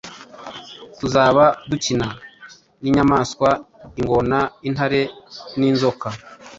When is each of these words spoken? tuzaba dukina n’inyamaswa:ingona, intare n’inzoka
tuzaba 0.99 1.43
dukina 1.69 2.07
n’inyamaswa:ingona, 2.81 4.37
intare 4.67 5.01
n’inzoka 5.57 6.07